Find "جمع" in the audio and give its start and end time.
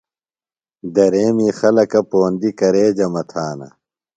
2.97-3.23